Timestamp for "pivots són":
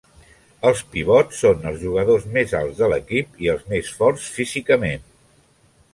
0.93-1.67